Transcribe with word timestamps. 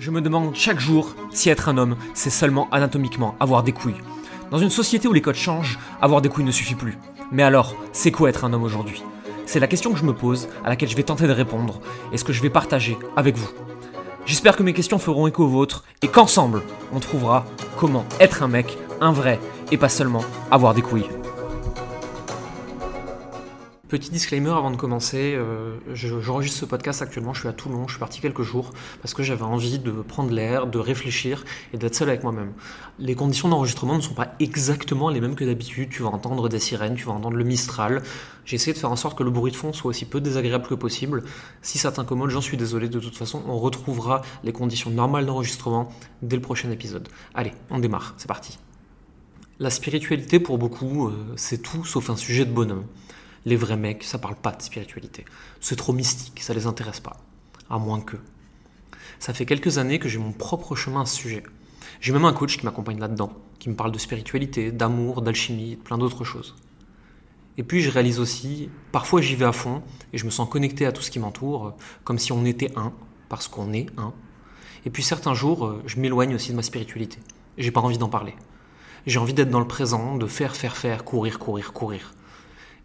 Je 0.00 0.10
me 0.10 0.22
demande 0.22 0.54
chaque 0.54 0.80
jour 0.80 1.14
si 1.30 1.50
être 1.50 1.68
un 1.68 1.76
homme, 1.76 1.94
c'est 2.14 2.30
seulement 2.30 2.70
anatomiquement 2.70 3.34
avoir 3.38 3.62
des 3.62 3.72
couilles. 3.72 4.00
Dans 4.50 4.56
une 4.56 4.70
société 4.70 5.06
où 5.06 5.12
les 5.12 5.20
codes 5.20 5.34
changent, 5.34 5.78
avoir 6.00 6.22
des 6.22 6.30
couilles 6.30 6.46
ne 6.46 6.50
suffit 6.50 6.74
plus. 6.74 6.96
Mais 7.30 7.42
alors, 7.42 7.76
c'est 7.92 8.10
quoi 8.10 8.30
être 8.30 8.46
un 8.46 8.54
homme 8.54 8.62
aujourd'hui? 8.62 9.02
C'est 9.44 9.60
la 9.60 9.66
question 9.66 9.92
que 9.92 9.98
je 9.98 10.04
me 10.04 10.14
pose, 10.14 10.48
à 10.64 10.70
laquelle 10.70 10.88
je 10.88 10.96
vais 10.96 11.02
tenter 11.02 11.26
de 11.26 11.32
répondre, 11.32 11.82
et 12.14 12.16
ce 12.16 12.24
que 12.24 12.32
je 12.32 12.40
vais 12.40 12.48
partager 12.48 12.96
avec 13.14 13.36
vous. 13.36 13.50
J'espère 14.24 14.56
que 14.56 14.62
mes 14.62 14.72
questions 14.72 14.98
feront 14.98 15.26
écho 15.26 15.44
aux 15.44 15.48
vôtres, 15.48 15.84
et 16.00 16.08
qu'ensemble, 16.08 16.62
on 16.94 16.98
trouvera 16.98 17.44
comment 17.76 18.06
être 18.20 18.42
un 18.42 18.48
mec, 18.48 18.78
un 19.02 19.12
vrai, 19.12 19.38
et 19.70 19.76
pas 19.76 19.90
seulement 19.90 20.24
avoir 20.50 20.72
des 20.72 20.80
couilles. 20.80 21.10
Petit 23.90 24.12
disclaimer 24.12 24.50
avant 24.50 24.70
de 24.70 24.76
commencer, 24.76 25.34
euh, 25.34 25.76
j'enregistre 25.94 26.60
ce 26.60 26.64
podcast 26.64 27.02
actuellement, 27.02 27.34
je 27.34 27.40
suis 27.40 27.48
à 27.48 27.52
Toulon, 27.52 27.88
je 27.88 27.94
suis 27.94 27.98
parti 27.98 28.20
quelques 28.20 28.42
jours 28.42 28.70
parce 29.02 29.14
que 29.14 29.24
j'avais 29.24 29.42
envie 29.42 29.80
de 29.80 29.90
prendre 29.90 30.30
l'air, 30.30 30.68
de 30.68 30.78
réfléchir 30.78 31.44
et 31.72 31.76
d'être 31.76 31.96
seul 31.96 32.08
avec 32.08 32.22
moi-même. 32.22 32.52
Les 33.00 33.16
conditions 33.16 33.48
d'enregistrement 33.48 33.96
ne 33.96 34.00
sont 34.00 34.14
pas 34.14 34.36
exactement 34.38 35.10
les 35.10 35.20
mêmes 35.20 35.34
que 35.34 35.44
d'habitude, 35.44 35.88
tu 35.90 36.04
vas 36.04 36.10
entendre 36.10 36.48
des 36.48 36.60
sirènes, 36.60 36.94
tu 36.94 37.06
vas 37.06 37.14
entendre 37.14 37.36
le 37.36 37.42
Mistral. 37.42 38.04
J'ai 38.44 38.54
essayé 38.54 38.72
de 38.72 38.78
faire 38.78 38.92
en 38.92 38.96
sorte 38.96 39.18
que 39.18 39.24
le 39.24 39.30
bruit 39.30 39.50
de 39.50 39.56
fond 39.56 39.72
soit 39.72 39.88
aussi 39.88 40.04
peu 40.04 40.20
désagréable 40.20 40.68
que 40.68 40.74
possible. 40.74 41.24
Si 41.60 41.76
ça 41.76 41.90
t'incommode, 41.90 42.30
j'en 42.30 42.40
suis 42.40 42.56
désolé, 42.56 42.88
de 42.88 43.00
toute 43.00 43.16
façon 43.16 43.42
on 43.48 43.58
retrouvera 43.58 44.22
les 44.44 44.52
conditions 44.52 44.90
normales 44.90 45.26
d'enregistrement 45.26 45.88
dès 46.22 46.36
le 46.36 46.42
prochain 46.42 46.70
épisode. 46.70 47.08
Allez, 47.34 47.54
on 47.70 47.80
démarre, 47.80 48.14
c'est 48.18 48.28
parti. 48.28 48.56
La 49.58 49.68
spiritualité 49.68 50.38
pour 50.38 50.58
beaucoup, 50.58 51.08
euh, 51.08 51.12
c'est 51.34 51.60
tout 51.60 51.84
sauf 51.84 52.08
un 52.08 52.16
sujet 52.16 52.44
de 52.44 52.52
bonhomme. 52.52 52.84
Les 53.46 53.56
vrais 53.56 53.76
mecs, 53.76 54.04
ça 54.04 54.18
parle 54.18 54.36
pas 54.36 54.52
de 54.52 54.60
spiritualité. 54.60 55.24
C'est 55.60 55.76
trop 55.76 55.92
mystique, 55.92 56.42
ça 56.42 56.52
les 56.52 56.66
intéresse 56.66 57.00
pas. 57.00 57.16
À 57.70 57.78
moins 57.78 58.00
que. 58.00 58.16
Ça 59.18 59.32
fait 59.32 59.46
quelques 59.46 59.78
années 59.78 59.98
que 59.98 60.08
j'ai 60.08 60.18
mon 60.18 60.32
propre 60.32 60.74
chemin 60.74 61.02
à 61.02 61.06
ce 61.06 61.16
sujet. 61.16 61.42
J'ai 62.00 62.12
même 62.12 62.24
un 62.26 62.32
coach 62.32 62.58
qui 62.58 62.64
m'accompagne 62.64 62.98
là-dedans, 62.98 63.32
qui 63.58 63.70
me 63.70 63.74
parle 63.74 63.92
de 63.92 63.98
spiritualité, 63.98 64.72
d'amour, 64.72 65.22
d'alchimie, 65.22 65.76
plein 65.76 65.98
d'autres 65.98 66.24
choses. 66.24 66.54
Et 67.56 67.62
puis 67.62 67.80
je 67.80 67.90
réalise 67.90 68.20
aussi, 68.20 68.70
parfois 68.92 69.20
j'y 69.20 69.36
vais 69.36 69.44
à 69.44 69.52
fond 69.52 69.82
et 70.12 70.18
je 70.18 70.24
me 70.24 70.30
sens 70.30 70.48
connecté 70.48 70.86
à 70.86 70.92
tout 70.92 71.02
ce 71.02 71.10
qui 71.10 71.18
m'entoure, 71.18 71.76
comme 72.04 72.18
si 72.18 72.32
on 72.32 72.44
était 72.44 72.72
un, 72.76 72.92
parce 73.28 73.48
qu'on 73.48 73.72
est 73.72 73.86
un. 73.98 74.12
Et 74.86 74.90
puis 74.90 75.02
certains 75.02 75.34
jours, 75.34 75.76
je 75.86 75.98
m'éloigne 75.98 76.34
aussi 76.34 76.52
de 76.52 76.56
ma 76.56 76.62
spiritualité. 76.62 77.18
J'ai 77.58 77.70
pas 77.70 77.80
envie 77.80 77.98
d'en 77.98 78.08
parler. 78.08 78.34
J'ai 79.06 79.18
envie 79.18 79.34
d'être 79.34 79.50
dans 79.50 79.60
le 79.60 79.66
présent, 79.66 80.16
de 80.16 80.26
faire, 80.26 80.56
faire, 80.56 80.76
faire, 80.76 81.04
courir, 81.04 81.38
courir, 81.38 81.72
courir. 81.72 82.14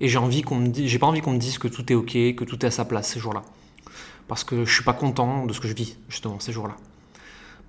Et 0.02 0.08
j'ai 0.08 0.18
envie 0.18 0.42
qu'on 0.42 0.56
me 0.56 0.68
dise, 0.68 0.98
pas 0.98 1.08
envie 1.08 1.22
qu'on 1.22 1.34
me 1.34 1.38
dise 1.38 1.58
que 1.58 1.68
tout 1.68 1.92
est 1.92 1.96
ok, 1.96 2.12
que 2.12 2.44
tout 2.44 2.64
est 2.66 2.68
à 2.68 2.72
sa 2.72 2.86
place 2.86 3.08
ces 3.10 3.20
jours-là. 3.20 3.44
Parce 4.28 4.44
que 4.44 4.66
je 4.66 4.74
suis 4.74 4.84
pas 4.84 4.94
content 4.94 5.46
de 5.46 5.54
ce 5.54 5.60
que 5.60 5.68
je 5.68 5.74
vis, 5.74 5.98
justement, 6.10 6.40
ces 6.40 6.52
jours-là. 6.52 6.76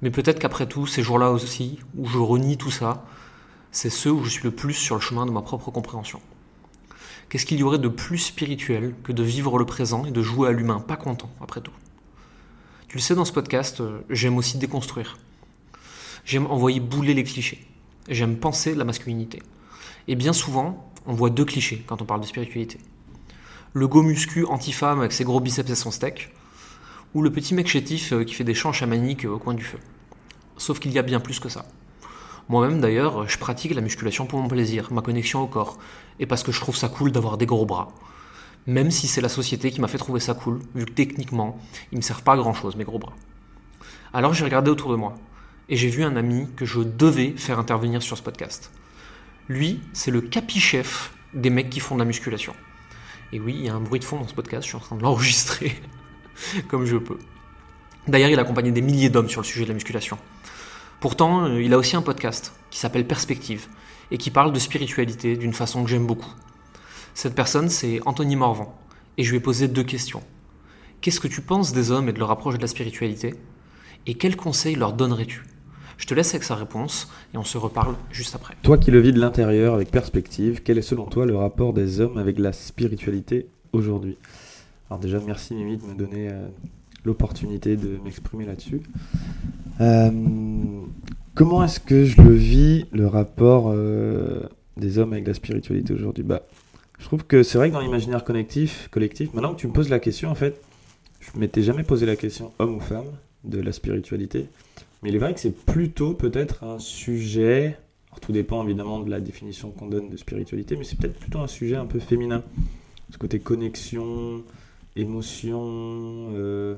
Mais 0.03 0.11
peut-être 0.11 0.39
qu'après 0.39 0.67
tout, 0.67 0.87
ces 0.87 1.03
jours-là 1.03 1.31
aussi, 1.31 1.79
où 1.97 2.07
je 2.07 2.19
renie 2.19 2.57
tout 2.57 2.71
ça, 2.71 3.05
c'est 3.71 3.91
ceux 3.91 4.11
où 4.11 4.25
je 4.25 4.31
suis 4.31 4.45
le 4.45 4.51
plus 4.51 4.75
sur 4.75 4.95
le 4.95 5.01
chemin 5.01 5.27
de 5.27 5.31
ma 5.31 5.43
propre 5.43 5.71
compréhension. 5.71 6.21
Qu'est-ce 7.29 7.47
qu'il 7.47 7.59
y 7.59 7.63
aurait 7.63 7.79
de 7.79 7.89
plus 7.89 8.19
spirituel 8.19 8.95
que 9.03 9.13
de 9.13 9.23
vivre 9.23 9.59
le 9.59 9.67
présent 9.67 10.05
et 10.05 10.11
de 10.11 10.23
jouer 10.23 10.49
à 10.49 10.53
l'humain, 10.53 10.81
pas 10.81 10.97
content, 10.97 11.31
après 11.41 11.61
tout? 11.61 11.73
Tu 12.89 12.97
le 12.97 13.03
sais, 13.03 13.15
dans 13.15 13.25
ce 13.25 13.33
podcast, 13.33 13.81
euh, 13.81 14.01
j'aime 14.11 14.37
aussi 14.37 14.59
déconstruire. 14.59 15.19
J'aime 16.25 16.47
envoyer 16.47 16.81
bouler 16.81 17.15
les 17.15 17.25
clichés. 17.25 17.67
J'aime 18.09 18.37
penser 18.37 18.75
la 18.75 18.85
masculinité. 18.85 19.43
Et 20.09 20.15
bien 20.15 20.33
souvent, 20.33 20.93
on 21.07 21.15
voit 21.15 21.31
deux 21.31 21.45
clichés 21.45 21.83
quand 21.87 22.03
on 22.03 22.05
parle 22.05 22.21
de 22.21 22.27
spiritualité. 22.27 22.79
Le 23.73 23.89
go 23.89 24.03
muscu 24.03 24.45
anti-femme 24.47 25.01
avec 25.01 25.13
ses 25.13 25.25
gros 25.25 25.41
biceps 25.41 25.71
et 25.71 25.75
son 25.75 25.91
steak, 25.91 26.31
ou 27.15 27.23
le 27.23 27.31
petit 27.31 27.55
mec 27.55 27.69
chétif 27.69 28.13
euh, 28.13 28.25
qui 28.25 28.35
fait 28.35 28.45
des 28.45 28.55
chants 28.55 28.73
chamaniques 28.73 29.25
euh, 29.25 29.31
au 29.31 29.39
coin 29.39 29.55
du 29.55 29.63
feu. 29.63 29.79
Sauf 30.57 30.79
qu'il 30.79 30.93
y 30.93 30.99
a 30.99 31.03
bien 31.03 31.21
plus 31.21 31.41
que 31.41 31.49
ça. 31.49 31.67
Moi-même 32.49 32.81
d'ailleurs, 32.81 33.29
je 33.29 33.39
pratique 33.39 33.75
la 33.75 33.81
musculation 33.81 34.27
pour 34.27 34.41
mon 34.41 34.49
plaisir, 34.49 34.93
ma 34.93 35.03
connexion 35.03 35.43
au 35.43 35.47
corps, 35.47 35.79
et 36.21 36.27
parce 36.27 36.43
que 36.43 36.53
je 36.53 36.61
trouve 36.61 36.77
ça 36.77 36.89
cool 36.89 37.13
d'avoir 37.13 37.39
des 37.39 37.47
gros 37.47 37.67
bras. 37.67 37.89
Même 38.67 38.91
si 38.91 39.09
c'est 39.09 39.21
la 39.21 39.29
société 39.29 39.71
qui 39.71 39.81
m'a 39.81 39.89
fait 39.89 39.99
trouver 39.99 40.21
ça 40.21 40.35
cool, 40.35 40.61
vu 40.75 40.87
que 40.87 40.93
techniquement, 40.93 41.59
ils 41.93 41.99
me 41.99 42.03
servent 42.03 42.23
pas 42.23 42.33
à 42.33 42.37
grand 42.37 42.55
chose, 42.55 42.77
mes 42.77 42.85
gros 42.85 42.99
bras. 42.99 43.15
Alors 44.13 44.33
j'ai 44.33 44.45
regardé 44.45 44.71
autour 44.71 44.91
de 44.91 44.97
moi, 44.97 45.15
et 45.69 45.77
j'ai 45.77 45.89
vu 45.89 46.05
un 46.05 46.17
ami 46.17 46.49
que 46.57 46.65
je 46.65 46.81
devais 46.81 47.33
faire 47.37 47.59
intervenir 47.59 48.03
sur 48.03 48.17
ce 48.17 48.23
podcast. 48.23 48.71
Lui, 49.49 49.81
c'est 49.93 50.11
le 50.11 50.21
capichef 50.21 51.13
des 51.35 51.51
mecs 51.51 51.71
qui 51.71 51.81
font 51.81 51.95
de 51.95 52.01
la 52.01 52.05
musculation. 52.05 52.55
Et 53.33 53.41
oui, 53.41 53.55
il 53.59 53.67
y 53.67 53.69
a 53.69 53.75
un 53.75 53.81
bruit 53.81 54.01
de 54.01 54.05
fond 54.05 54.19
dans 54.19 54.29
ce 54.29 54.35
podcast, 54.35 54.63
je 54.63 54.69
suis 54.69 54.77
en 54.77 54.81
train 54.81 54.97
de 54.97 55.03
l'enregistrer 55.03 55.81
comme 56.69 56.85
je 56.85 56.97
peux. 56.97 57.19
D'ailleurs, 58.09 58.31
il 58.31 58.39
a 58.39 58.43
accompagné 58.43 58.71
des 58.71 58.83
milliers 58.83 59.11
d'hommes 59.11 59.29
sur 59.29 59.41
le 59.41 59.47
sujet 59.47 59.65
de 59.65 59.69
la 59.69 59.75
musculation. 59.75 60.19
Pourtant, 61.01 61.47
euh, 61.47 61.63
il 61.63 61.73
a 61.75 61.79
aussi 61.79 61.97
un 61.97 62.03
podcast 62.03 62.53
qui 62.71 62.79
s'appelle 62.79 63.07
Perspective 63.07 63.67
et 64.11 64.19
qui 64.19 64.31
parle 64.31 64.53
de 64.53 64.59
spiritualité 64.59 65.37
d'une 65.37 65.53
façon 65.53 65.83
que 65.83 65.91
j'aime 65.91 66.07
beaucoup. 66.07 66.33
Cette 67.15 67.35
personne, 67.35 67.69
c'est 67.69 68.01
Anthony 68.07 68.37
Morvan. 68.37 68.79
Et 69.19 69.25
je 69.25 69.31
lui 69.31 69.39
ai 69.39 69.41
posé 69.41 69.69
deux 69.69 69.83
questions. 69.83 70.23
Qu'est-ce 71.01 71.21
que 71.21 71.29
tu 71.29 71.41
penses 71.41 71.73
des 71.73 71.91
hommes 71.91 72.09
et 72.09 72.13
de 72.13 72.19
leur 72.19 72.31
approche 72.31 72.57
de 72.57 72.61
la 72.61 72.69
spiritualité? 72.69 73.35
Et 74.07 74.15
quels 74.15 74.37
conseils 74.37 74.77
leur 74.77 74.93
donnerais-tu? 74.93 75.43
Je 75.99 76.07
te 76.07 76.15
laisse 76.15 76.31
avec 76.31 76.45
sa 76.45 76.55
réponse 76.55 77.09
et 77.35 77.39
on 77.39 77.45
se 77.45 77.59
reparle 77.59 77.95
juste 78.11 78.35
après. 78.35 78.55
Toi 78.63 78.79
qui 78.79 78.91
le 78.91 79.01
vis 79.01 79.13
de 79.13 79.21
l'intérieur 79.21 79.75
avec 79.75 79.91
perspective, 79.91 80.63
quel 80.63 80.79
est 80.79 80.83
selon 80.83 81.07
toi 81.07 81.27
le 81.27 81.37
rapport 81.37 81.73
des 81.73 82.01
hommes 82.01 82.19
avec 82.19 82.39
la 82.39 82.53
spiritualité 82.53 83.49
aujourd'hui? 83.73 84.17
Alors 84.91 85.01
déjà, 85.01 85.19
merci 85.25 85.55
Mimi 85.55 85.77
de 85.77 85.85
me 85.85 85.95
donner 85.95 86.29
euh, 86.29 86.47
l'opportunité 87.05 87.77
de 87.77 87.99
m'exprimer 88.05 88.45
là-dessus. 88.45 88.83
Euh, 89.81 90.11
comment 91.35 91.65
est-ce 91.65 91.81
que 91.81 92.05
je 92.05 92.21
le 92.21 92.35
vis, 92.35 92.87
le 92.93 93.07
rapport 93.07 93.71
euh, 93.71 94.43
des 94.77 94.99
hommes 94.99 95.13
avec 95.13 95.27
la 95.27 95.35
spiritualité 95.35 95.93
aujourd'hui? 95.93 96.25
Bah, 96.25 96.43
Je 96.99 97.05
trouve 97.07 97.25
que 97.25 97.43
c'est 97.43 97.59
vrai 97.59 97.69
que 97.69 97.75
dans 97.75 97.81
l'imaginaire 97.81 98.23
collectif, 98.23 98.89
collectif, 98.91 99.33
maintenant 99.35 99.55
que 99.55 99.61
tu 99.61 99.67
me 99.67 99.73
poses 99.73 99.89
la 99.89 99.99
question, 99.99 100.31
en 100.31 100.35
fait, 100.35 100.61
je 101.21 101.39
m'étais 101.39 101.63
jamais 101.63 101.83
posé 101.83 102.07
la 102.07 102.17
question 102.17 102.53
homme 102.59 102.77
ou 102.77 102.81
femme 102.81 103.07
de 103.45 103.61
la 103.61 103.73
spiritualité. 103.73 104.49
Mais 105.03 105.11
il 105.11 105.15
est 105.15 105.19
vrai 105.19 105.35
que 105.35 105.41
c'est 105.41 105.57
plutôt 105.65 106.15
peut-être 106.15 106.65
un 106.65 106.79
sujet, 106.79 107.79
alors 108.09 108.21
tout 108.21 108.33
dépend 108.33 108.65
évidemment 108.65 109.01
de 109.01 109.11
la 109.11 109.21
définition 109.21 109.71
qu'on 109.71 109.89
donne 109.89 110.09
de 110.09 110.17
spiritualité, 110.17 110.77
mais 110.77 110.85
c'est 110.85 110.99
peut-être 110.99 111.19
plutôt 111.19 111.41
un 111.41 111.47
sujet 111.47 111.77
un 111.77 111.87
peu 111.87 111.99
féminin. 111.99 112.43
Ce 113.11 113.19
côté 113.19 113.39
connexion, 113.39 114.43
émotion, 114.97 115.61
euh, 116.35 116.75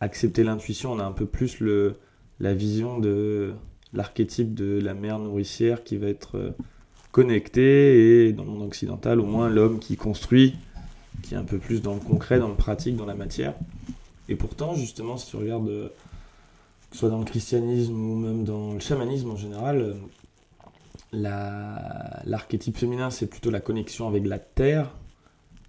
accepter 0.00 0.42
l'intuition, 0.42 0.92
on 0.92 0.98
a 0.98 1.04
un 1.04 1.12
peu 1.12 1.26
plus 1.26 1.60
le, 1.60 1.96
la 2.40 2.54
vision 2.54 2.98
de 2.98 3.54
l'archétype 3.92 4.54
de 4.54 4.80
la 4.80 4.94
mère 4.94 5.18
nourricière 5.18 5.84
qui 5.84 5.96
va 5.96 6.08
être 6.08 6.36
euh, 6.36 6.50
connectée 7.12 8.26
et 8.26 8.32
dans 8.32 8.44
le 8.44 8.50
monde 8.50 8.62
occidental, 8.62 9.20
au 9.20 9.24
moins 9.24 9.48
l'homme 9.48 9.78
qui 9.78 9.96
construit, 9.96 10.56
qui 11.22 11.34
est 11.34 11.36
un 11.36 11.44
peu 11.44 11.58
plus 11.58 11.80
dans 11.80 11.94
le 11.94 12.00
concret, 12.00 12.40
dans 12.40 12.48
le 12.48 12.56
pratique, 12.56 12.96
dans 12.96 13.06
la 13.06 13.14
matière. 13.14 13.54
Et 14.28 14.34
pourtant, 14.34 14.74
justement, 14.74 15.16
si 15.16 15.30
tu 15.30 15.36
regardes 15.36 15.90
soit 16.94 17.10
dans 17.10 17.18
le 17.18 17.24
christianisme 17.24 17.94
ou 17.94 18.14
même 18.16 18.44
dans 18.44 18.72
le 18.74 18.78
chamanisme 18.78 19.30
en 19.30 19.36
général, 19.36 19.80
euh, 19.80 19.94
l'archétype 22.24 22.76
féminin, 22.76 23.10
c'est 23.10 23.26
plutôt 23.26 23.50
la 23.50 23.60
connexion 23.60 24.06
avec 24.06 24.24
la 24.24 24.38
terre, 24.38 24.94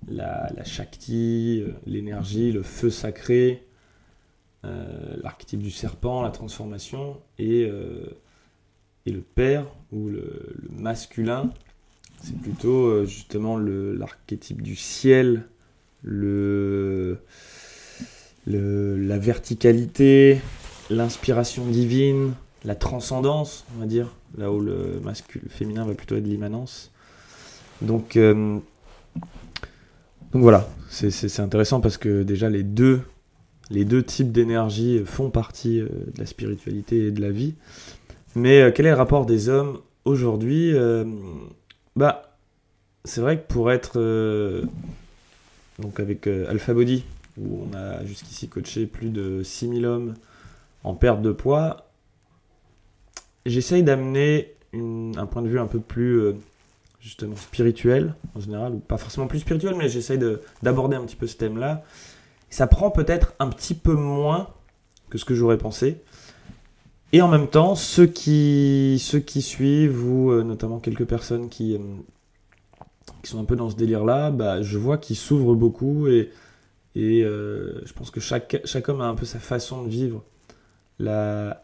la, 0.08 0.52
la 0.56 0.64
shakti, 0.64 1.64
euh, 1.66 1.72
l'énergie, 1.88 2.52
le 2.52 2.62
feu 2.62 2.92
sacré, 2.92 3.66
euh, 4.66 5.16
l'archétype 5.24 5.64
du 5.64 5.72
serpent, 5.72 6.22
la 6.22 6.30
transformation, 6.30 7.20
et, 7.40 7.72
et 9.06 9.12
le 9.12 9.22
père, 9.22 9.66
ou 9.92 10.10
le, 10.10 10.56
masculin, 10.70 11.52
c'est 12.22 12.38
plutôt 12.38 13.04
justement 13.06 13.58
l'archétype 13.58 14.62
du 14.62 14.76
ciel, 14.76 15.48
la 16.04 17.18
verticalité, 19.18 20.40
l'inspiration 20.90 21.66
divine, 21.66 22.34
la 22.64 22.76
transcendance, 22.76 23.66
on 23.76 23.80
va 23.80 23.86
dire, 23.86 24.14
là 24.38 24.52
où 24.52 24.60
le 24.60 25.00
masculin, 25.04 25.46
féminin 25.50 25.86
va 25.86 25.94
plutôt 25.94 26.16
être 26.16 26.26
l'immanence. 26.26 26.92
Donc, 27.82 28.18
euh, 28.18 28.58
donc 30.32 30.42
voilà, 30.42 30.68
c'est 30.90 31.40
intéressant 31.40 31.82
parce 31.82 31.98
que 31.98 32.24
déjà 32.24 32.50
les 32.50 32.64
deux, 32.64 33.02
les 33.70 33.86
deux 33.86 34.04
types 34.04 34.32
d'énergie 34.32 35.02
font 35.06 35.30
partie 35.30 35.80
euh, 35.80 35.88
de 36.14 36.20
la 36.20 36.26
spiritualité 36.26 37.08
et 37.08 37.12
de 37.12 37.22
la 37.22 37.32
vie. 37.32 37.56
Mais 38.36 38.62
euh, 38.62 38.72
quel 38.74 38.86
est 38.86 38.92
le 38.92 38.96
rapport 38.96 39.26
des 39.26 39.50
hommes 39.50 39.80
aujourd'hui 40.04 40.74
Bah, 41.96 42.38
c'est 43.04 43.22
vrai 43.22 43.40
que 43.40 43.48
pour 43.48 43.72
être 43.72 44.00
donc 45.80 46.00
avec 46.00 46.28
Alpha 46.28 46.74
Body, 46.74 47.04
où 47.38 47.68
on 47.70 47.76
a 47.76 48.06
jusqu'ici 48.06 48.48
coaché 48.48 48.86
plus 48.86 49.10
de 49.10 49.44
6000 49.44 49.86
hommes 49.86 50.14
en 50.86 50.94
perte 50.94 51.22
de 51.24 51.32
poids, 51.32 51.90
j'essaye 53.46 53.84
d'amener 53.84 54.54
un 54.74 55.26
point 55.26 55.42
de 55.42 55.48
vue 55.48 55.60
un 55.60 55.66
peu 55.66 55.80
plus 55.80 56.20
euh, 56.20 56.34
justement 57.00 57.36
spirituel 57.36 58.14
en 58.36 58.40
général, 58.40 58.74
ou 58.76 58.80
pas 58.80 58.98
forcément 58.98 59.26
plus 59.26 59.40
spirituel, 59.40 59.76
mais 59.76 59.90
j'essaye 59.90 60.20
d'aborder 60.62 60.96
un 60.96 61.04
petit 61.04 61.16
peu 61.16 61.26
ce 61.26 61.38
thème-là. 61.38 61.84
Ça 62.52 62.68
prend 62.68 62.92
peut-être 62.92 63.34
un 63.40 63.50
petit 63.50 63.74
peu 63.74 63.96
moins 63.96 64.50
que 65.10 65.18
ce 65.18 65.26
que 65.26 65.34
j'aurais 65.34 65.58
pensé, 65.58 66.02
Et 67.14 67.22
en 67.22 67.28
même 67.28 67.48
temps, 67.48 67.76
ceux 67.76 68.08
qui, 68.08 68.98
ceux 69.00 69.20
qui 69.20 69.42
suivent, 69.42 70.06
ou 70.06 70.32
euh, 70.32 70.44
notamment 70.44 70.80
quelques 70.80 71.06
personnes 71.06 71.50
qui, 71.50 71.80
qui 73.24 73.32
sont 73.32 73.40
un 73.40 73.46
peu 73.46 73.56
dans 73.56 73.72
ce 73.72 73.76
délire-là, 73.76 74.30
bah, 74.30 74.62
je 74.62 74.78
vois 74.78 74.98
qu'ils 74.98 75.16
s'ouvrent 75.16 75.56
beaucoup 75.56 76.08
et, 76.08 76.32
et 76.96 77.22
je 77.24 77.94
pense 77.94 78.12
que 78.12 78.20
chaque, 78.20 78.62
chaque 78.66 78.88
homme 78.88 79.02
a 79.02 79.06
un 79.06 79.16
peu 79.16 79.26
sa 79.26 79.40
façon 79.40 79.84
de 79.84 79.90
vivre 79.90 80.24
la, 81.00 81.64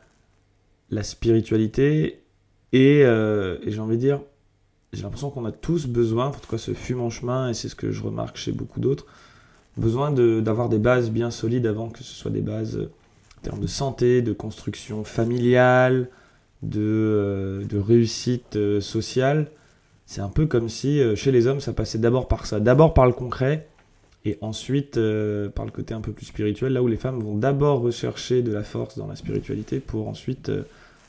la 0.90 1.04
spiritualité. 1.04 2.24
Et, 2.74 3.00
et 3.02 3.72
j'ai 3.72 3.80
envie 3.80 3.98
de 3.98 4.02
dire, 4.02 4.22
j'ai 4.94 5.04
l'impression 5.04 5.30
qu'on 5.30 5.46
a 5.46 5.52
tous 5.52 5.88
besoin, 5.88 6.28
en 6.28 6.32
tout 6.32 6.50
cas 6.50 6.58
ce 6.58 6.74
fume 6.74 7.02
en 7.02 7.10
chemin, 7.10 7.50
et 7.50 7.54
c'est 7.54 7.70
ce 7.70 7.76
que 7.76 7.92
je 7.92 8.04
remarque 8.04 8.38
chez 8.38 8.52
beaucoup 8.52 8.80
d'autres, 8.80 9.06
besoin 9.78 10.12
d'avoir 10.12 10.70
des 10.70 10.80
bases 10.80 11.12
bien 11.12 11.32
solides 11.32 11.66
avant 11.66 11.90
que 11.90 12.04
ce 12.04 12.14
soit 12.14 12.32
des 12.32 12.42
bases 12.42 12.78
euh, 12.78 12.92
en 13.40 13.42
termes 13.42 13.60
de 13.60 13.68
santé, 13.68 14.22
de 14.22 14.34
construction 14.34 15.04
familiale, 15.04 16.10
de, 16.62 16.80
euh, 16.82 17.66
de 17.66 17.78
réussite 17.78 18.56
euh, 18.56 18.82
sociale. 18.82 19.48
C'est 20.06 20.22
un 20.22 20.30
peu 20.30 20.46
comme 20.46 20.68
si 20.68 21.02
chez 21.16 21.32
les 21.32 21.48
hommes 21.48 21.62
ça 21.62 21.72
passait 21.72 21.98
d'abord 21.98 22.28
par 22.28 22.46
ça, 22.46 22.60
d'abord 22.60 22.94
par 22.94 23.06
le 23.06 23.14
concret 23.14 23.70
et 24.26 24.38
ensuite 24.42 25.00
par 25.56 25.66
le 25.66 25.72
côté 25.72 25.94
un 25.94 26.02
peu 26.02 26.12
plus 26.12 26.26
spirituel, 26.28 26.74
là 26.74 26.84
où 26.84 26.88
les 26.88 26.98
femmes 26.98 27.20
vont 27.20 27.36
d'abord 27.36 27.82
rechercher 27.82 28.42
de 28.42 28.52
la 28.52 28.64
force 28.64 28.98
dans 28.98 29.08
la 29.08 29.16
spiritualité 29.16 29.80
pour 29.80 30.08
ensuite 30.08 30.52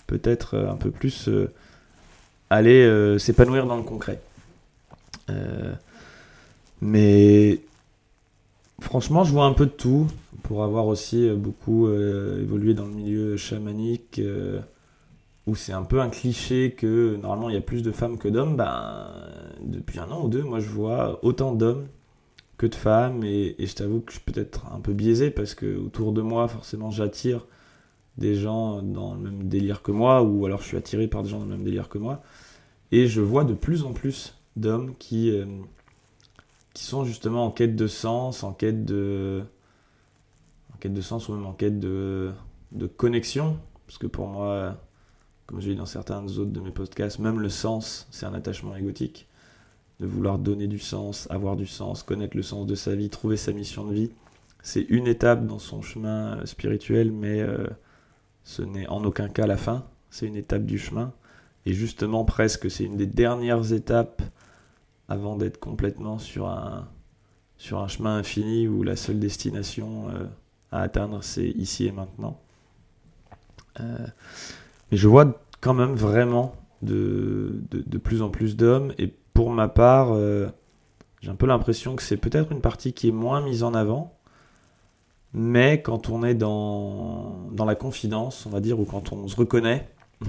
peut-être 0.06 0.56
un 0.56 0.76
peu 0.76 0.90
plus 0.90 1.28
aller 2.48 3.18
s'épanouir 3.18 3.66
dans 3.66 3.76
le 3.76 3.82
concret. 3.82 4.18
mais 6.80 7.60
Franchement, 8.82 9.22
je 9.22 9.32
vois 9.32 9.44
un 9.44 9.52
peu 9.52 9.66
de 9.66 9.70
tout, 9.70 10.08
pour 10.42 10.64
avoir 10.64 10.86
aussi 10.88 11.28
euh, 11.28 11.36
beaucoup 11.36 11.86
euh, 11.86 12.42
évolué 12.42 12.74
dans 12.74 12.84
le 12.84 12.90
milieu 12.90 13.36
chamanique, 13.36 14.18
euh, 14.18 14.58
où 15.46 15.54
c'est 15.54 15.72
un 15.72 15.84
peu 15.84 16.00
un 16.00 16.08
cliché 16.08 16.72
que 16.72 17.16
normalement 17.22 17.48
il 17.48 17.54
y 17.54 17.58
a 17.58 17.62
plus 17.62 17.82
de 17.82 17.92
femmes 17.92 18.18
que 18.18 18.28
d'hommes. 18.28 18.56
Ben, 18.56 19.06
depuis 19.62 20.00
un 20.00 20.10
an 20.10 20.24
ou 20.24 20.28
deux, 20.28 20.42
moi 20.42 20.58
je 20.58 20.68
vois 20.68 21.20
autant 21.22 21.52
d'hommes 21.52 21.86
que 22.62 22.66
de 22.68 22.74
femmes, 22.76 23.24
et, 23.24 23.56
je 23.58 23.74
t'avoue 23.74 24.00
que 24.00 24.12
je 24.12 24.18
suis 24.18 24.24
peut-être 24.24 24.66
un 24.72 24.80
peu 24.80 24.92
biaisé 24.92 25.30
parce 25.32 25.54
que 25.56 25.76
autour 25.76 26.12
de 26.12 26.22
moi, 26.22 26.46
forcément, 26.46 26.90
j'attire 26.90 27.46
des 28.18 28.36
gens 28.36 28.82
dans 28.82 29.14
le 29.14 29.20
même 29.20 29.48
délire 29.48 29.82
que 29.82 29.90
moi, 29.90 30.22
ou 30.22 30.46
alors 30.46 30.62
je 30.62 30.68
suis 30.68 30.76
attiré 30.76 31.08
par 31.08 31.24
des 31.24 31.30
gens 31.30 31.38
dans 31.40 31.46
le 31.46 31.50
même 31.50 31.64
délire 31.64 31.88
que 31.88 31.98
moi, 31.98 32.22
et 32.92 33.08
je 33.08 33.20
vois 33.20 33.44
de 33.44 33.54
plus 33.54 33.82
en 33.84 33.92
plus 33.92 34.38
d'hommes 34.56 34.94
qui 34.98 35.32
qui 36.74 36.84
sont 36.84 37.04
justement 37.04 37.46
en 37.46 37.50
quête 37.50 37.76
de 37.76 37.86
sens, 37.86 38.44
en 38.44 38.52
quête 38.52 38.84
de, 38.84 39.42
en 40.74 40.78
quête 40.78 40.94
de 40.94 41.00
sens 41.00 41.28
ou 41.28 41.34
même 41.34 41.46
en 41.46 41.52
quête 41.52 41.80
de, 41.80 42.32
de 42.72 42.86
connexion. 42.86 43.58
Parce 43.86 43.98
que 43.98 44.06
pour 44.06 44.26
moi, 44.28 44.78
comme 45.46 45.60
j'ai 45.60 45.70
dit 45.72 45.76
dans 45.76 45.86
certains 45.86 46.24
autres 46.24 46.52
de 46.52 46.60
mes 46.60 46.70
podcasts, 46.70 47.18
même 47.18 47.40
le 47.40 47.48
sens, 47.48 48.06
c'est 48.10 48.26
un 48.26 48.34
attachement 48.34 48.76
égotique. 48.76 49.28
De 50.00 50.06
vouloir 50.06 50.38
donner 50.38 50.66
du 50.66 50.78
sens, 50.78 51.28
avoir 51.30 51.56
du 51.56 51.66
sens, 51.66 52.02
connaître 52.02 52.36
le 52.36 52.42
sens 52.42 52.66
de 52.66 52.74
sa 52.74 52.94
vie, 52.94 53.08
trouver 53.08 53.36
sa 53.36 53.52
mission 53.52 53.86
de 53.86 53.94
vie. 53.94 54.10
C'est 54.62 54.82
une 54.82 55.06
étape 55.06 55.46
dans 55.46 55.58
son 55.58 55.82
chemin 55.82 56.44
spirituel, 56.44 57.12
mais 57.12 57.40
euh, 57.40 57.66
ce 58.44 58.62
n'est 58.62 58.88
en 58.88 59.04
aucun 59.04 59.28
cas 59.28 59.46
la 59.46 59.56
fin. 59.56 59.84
C'est 60.10 60.26
une 60.26 60.36
étape 60.36 60.64
du 60.64 60.78
chemin. 60.78 61.12
Et 61.66 61.72
justement, 61.72 62.24
presque, 62.24 62.70
c'est 62.70 62.84
une 62.84 62.96
des 62.96 63.06
dernières 63.06 63.72
étapes 63.72 64.22
avant 65.08 65.36
d'être 65.36 65.58
complètement 65.58 66.18
sur 66.18 66.48
un, 66.48 66.88
sur 67.56 67.78
un 67.78 67.88
chemin 67.88 68.16
infini 68.16 68.66
où 68.66 68.82
la 68.82 68.96
seule 68.96 69.20
destination 69.20 70.08
euh, 70.08 70.24
à 70.72 70.80
atteindre 70.80 71.22
c'est 71.22 71.48
ici 71.48 71.86
et 71.86 71.92
maintenant. 71.92 72.40
Euh, 73.80 74.06
mais 74.90 74.96
je 74.96 75.06
vois 75.06 75.40
quand 75.60 75.74
même 75.74 75.94
vraiment 75.94 76.56
de, 76.82 77.62
de, 77.70 77.98
plus 77.98 78.22
en 78.22 78.30
plus 78.30 78.56
d'hommes 78.56 78.92
et 78.98 79.14
pour 79.42 79.50
ma 79.50 79.66
part, 79.66 80.14
euh, 80.14 80.46
j'ai 81.20 81.28
un 81.28 81.34
peu 81.34 81.46
l'impression 81.46 81.96
que 81.96 82.02
c'est 82.04 82.16
peut-être 82.16 82.52
une 82.52 82.60
partie 82.60 82.92
qui 82.92 83.08
est 83.08 83.12
moins 83.12 83.40
mise 83.40 83.64
en 83.64 83.74
avant. 83.74 84.16
Mais 85.34 85.82
quand 85.82 86.10
on 86.10 86.22
est 86.22 86.36
dans, 86.36 87.48
dans 87.50 87.64
la 87.64 87.74
confidence, 87.74 88.46
on 88.46 88.50
va 88.50 88.60
dire, 88.60 88.78
ou 88.78 88.84
quand 88.84 89.12
on 89.12 89.26
se 89.26 89.34
reconnaît, 89.34 89.90
on 90.24 90.26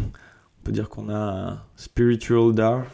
peut 0.64 0.72
dire 0.72 0.90
qu'on 0.90 1.10
a 1.10 1.52
un 1.52 1.62
spiritual 1.76 2.56
dar. 2.56 2.86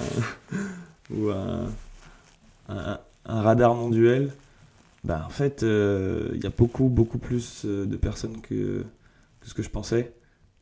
ou 1.14 1.30
un, 1.30 1.68
radar 3.24 3.76
non 3.76 3.90
duel, 3.90 4.32
bah, 5.04 5.22
en 5.24 5.30
fait, 5.30 5.62
euh, 5.62 6.30
il 6.34 6.42
y 6.42 6.46
a 6.46 6.50
beaucoup, 6.50 6.88
beaucoup 6.88 7.18
plus 7.18 7.62
euh, 7.64 7.86
de 7.86 7.96
personnes 7.96 8.40
que, 8.40 8.84
ce 9.42 9.54
que 9.54 9.62
je 9.62 9.70
pensais 9.70 10.12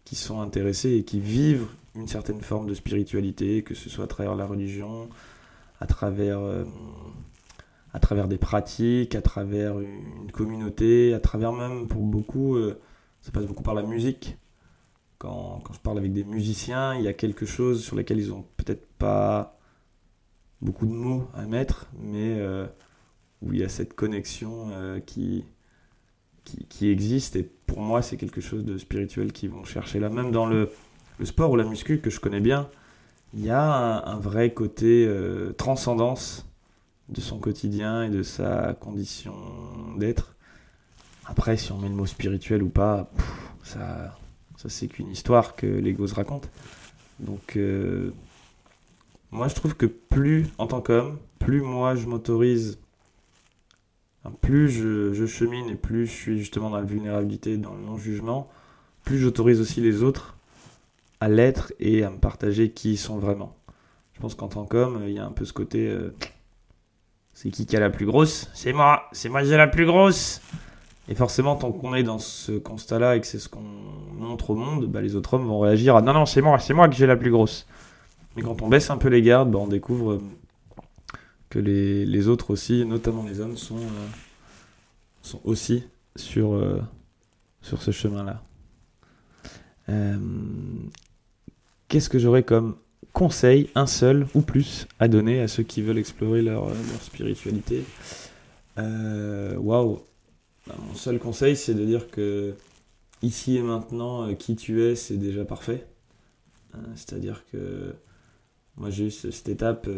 qui 0.05 0.17
sont 0.17 0.41
intéressées 0.41 0.93
et 0.93 1.05
qui 1.05 1.21
vivent 1.21 1.67
une 1.95 2.09
certaine 2.09 2.41
forme 2.41 2.67
de 2.67 2.75
spiritualité, 2.75 3.63
que 3.63 3.75
ce 3.75 3.89
soit 3.89 4.05
à 4.05 4.09
travers 4.09 4.35
la 4.35 4.47
religion, 4.47 5.09
à 5.81 5.87
travers, 5.87 6.41
euh, 6.41 6.65
à 7.93 8.01
travers 8.01 8.29
des 8.29 8.39
pratiques, 8.39 9.15
à 9.15 9.23
travers 9.23 9.79
une 9.79 10.33
communauté, 10.33 11.15
à 11.15 11.21
travers 11.21 11.53
même, 11.53 11.87
pour 11.87 12.03
beaucoup, 12.03 12.59
ça 13.21 13.31
passe 13.31 13.47
beaucoup 13.47 13.63
par 13.63 13.75
la 13.75 13.83
musique. 13.83 14.37
Quand, 15.19 15.61
quand, 15.65 15.73
je 15.73 15.81
parle 15.81 15.99
avec 15.99 16.13
des 16.13 16.25
musiciens, 16.25 16.95
il 16.95 17.03
y 17.03 17.09
a 17.09 17.15
quelque 17.15 17.47
chose 17.47 17.83
sur 17.83 17.97
lequel 17.97 18.19
ils 18.19 18.33
ont 18.33 18.45
peut-être 18.57 18.87
pas 18.99 19.59
beaucoup 20.65 20.87
de 20.87 20.93
mots 20.93 21.29
à 21.35 21.47
mettre, 21.47 21.87
mais 22.01 22.39
euh, 22.39 22.67
où 23.43 23.53
il 23.53 23.61
y 23.61 23.63
a 23.63 23.69
cette 23.69 23.95
connexion 23.95 24.71
euh, 24.73 25.01
qui, 26.45 26.65
qui, 26.69 26.91
existe. 26.91 27.37
Et 27.37 27.43
pour 27.43 27.81
moi, 27.81 28.03
c'est 28.03 28.17
quelque 28.17 28.41
chose 28.41 28.65
de 28.65 28.79
spirituel 28.79 29.33
qu'ils 29.33 29.51
vont 29.51 29.65
chercher 29.65 30.01
là. 30.01 30.09
Même 30.09 30.31
dans 30.31 30.47
le, 30.47 30.71
sport 31.25 31.51
ou 31.51 31.57
la 31.57 31.65
muscu 31.65 31.99
que 31.99 32.11
je 32.11 32.21
connais 32.21 32.41
bien, 32.41 32.69
il 33.35 33.45
y 33.45 33.51
a 33.51 34.07
un, 34.07 34.19
vrai 34.19 34.53
côté 34.53 35.07
euh, 35.07 35.53
transcendance 35.53 36.47
de 37.09 37.21
son 37.21 37.39
quotidien 37.39 38.05
et 38.05 38.11
de 38.11 38.23
sa 38.23 38.75
condition 38.81 39.35
d'être. 39.99 40.35
Après, 41.27 41.57
si 41.57 41.73
on 41.73 41.79
met 41.79 41.89
le 41.89 41.95
mot 41.95 42.07
spirituel 42.07 42.63
ou 42.63 42.69
pas, 42.69 43.11
ça, 43.63 44.17
ça 44.57 44.69
c'est 44.69 44.89
qu'une 44.89 45.11
histoire 45.11 45.57
que 45.57 45.67
l'ego 45.67 46.07
se 46.07 46.15
raconte. 46.15 46.49
Donc, 47.19 47.59
moi, 49.35 49.49
je 49.49 49.55
trouve 49.57 49.75
que 49.75 49.87
plus, 49.87 50.47
en 50.59 50.69
tant 50.69 50.81
qu'homme, 50.81 51.19
plus 51.41 51.61
moi 51.61 51.97
je 51.97 52.07
m'autorise, 52.07 52.79
plus 54.31 54.71
je, 54.71 55.27
chemine 55.27 55.69
et 55.69 55.75
plus 55.75 56.07
je 56.07 56.13
suis 56.13 56.39
justement 56.39 56.71
dans 56.71 56.77
la 56.77 56.83
vulnérabilité, 56.83 57.57
dans 57.57 57.75
le 57.75 57.83
non-jugement, 57.83 58.49
plus 59.05 59.19
j'autorise 59.19 59.61
aussi 59.61 59.81
les 59.81 60.03
autres 60.03 60.37
à 61.21 61.29
l'être 61.29 61.73
et 61.79 62.05
à 62.05 62.11
me 62.11 62.19
partager 62.19 62.71
qui 62.71 62.93
ils 62.93 62.99
sont 62.99 63.19
vraiment. 63.19 63.57
Je 64.15 64.21
pense 64.21 64.35
qu'en 64.35 64.49
tant 64.49 64.65
qu'homme, 64.65 65.03
il 65.07 65.13
y 65.13 65.19
a 65.19 65.27
un 65.27 65.33
peu 65.33 65.45
ce 65.45 65.53
côté 65.53 65.89
euh, 65.89 66.15
c'est 67.35 67.51
qui 67.51 67.67
qui 67.67 67.77
a 67.77 67.81
la 67.81 67.91
plus 67.91 68.07
grosse? 68.07 68.49
C'est 68.55 68.73
moi 68.73 69.05
C'est 69.13 69.29
moi 69.29 69.43
j'ai 69.43 69.57
la 69.57 69.67
plus 69.67 69.87
grosse 69.87 70.41
Et 71.09 71.15
forcément, 71.15 71.57
tant 71.57 71.73
qu'on 71.73 71.95
est 71.95 72.05
dans 72.05 72.19
ce 72.19 72.53
constat-là 72.53 73.17
et 73.17 73.21
que 73.21 73.27
c'est 73.27 73.41
ce 73.41 73.49
qu'on 73.49 73.65
montre 74.17 74.51
au 74.51 74.55
monde, 74.55 74.87
bah, 74.87 75.03
les 75.03 75.17
autres 75.17 75.35
hommes 75.35 75.47
vont 75.47 75.61
réagir 75.61 75.97
à 75.97 76.03
non, 76.03 76.15
non, 76.15 76.27
c'est 76.27 76.41
moi, 76.41 76.59
c'est 76.59 76.75
moi 76.75 76.89
que 76.89 76.95
j'ai 76.95 77.07
la 77.07 77.17
plus 77.17 77.31
grosse. 77.31 77.67
Mais 78.37 78.43
quand 78.43 78.63
on 78.63 78.69
baisse 78.69 78.89
un 78.91 78.97
peu 78.97 79.09
les 79.09 79.21
gardes, 79.21 79.51
bah, 79.51 79.59
on 79.61 79.67
découvre 79.67 80.13
euh, 80.13 80.23
les, 81.59 82.29
autres 82.29 82.51
aussi, 82.51 82.85
notamment 82.85 83.25
les 83.25 83.41
hommes, 83.41 83.57
sont, 83.57 83.79
euh, 83.79 84.07
sont 85.23 85.41
aussi 85.45 85.85
sur, 86.17 86.55
euh, 86.55 86.81
ce 87.63 87.91
chemin-là. 87.91 88.43
Qu'est-ce 91.89 92.09
que 92.09 92.19
j'aurais 92.19 92.43
comme 92.43 92.77
conseil, 93.13 93.71
un 93.75 93.87
seul 93.87 94.27
ou 94.35 94.41
plus, 94.41 94.87
à 94.99 95.09
donner 95.09 95.41
à 95.41 95.49
ceux 95.49 95.63
qui 95.63 95.83
veulent 95.83 95.99
explorer 95.99 96.43
leur, 96.43 96.71
spiritualité? 97.01 97.85
Waouh 98.77 100.01
bah, 100.67 100.75
Mon 100.89 100.95
seul 100.95 101.19
conseil, 101.19 101.57
c'est 101.57 101.75
de 101.75 101.85
dire 101.85 102.11
que 102.11 102.55
ici 103.23 103.57
et 103.57 103.63
maintenant, 103.63 104.35
qui 104.35 104.57
tu 104.57 104.83
es, 104.83 104.97
c'est 104.97 105.17
déjà 105.17 105.45
parfait. 105.45 105.87
C'est-à-dire 106.97 107.45
que 107.53 107.95
moi, 108.77 108.91
j'ai 108.91 109.07
eu 109.07 109.11
cette 109.11 109.49
étape. 109.49 109.89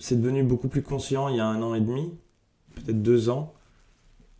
C'est 0.00 0.20
devenu 0.20 0.42
beaucoup 0.42 0.68
plus 0.68 0.82
conscient 0.82 1.28
il 1.28 1.36
y 1.36 1.40
a 1.40 1.46
un 1.46 1.62
an 1.62 1.74
et 1.74 1.80
demi, 1.80 2.12
peut-être 2.74 3.02
deux 3.02 3.28
ans, 3.28 3.54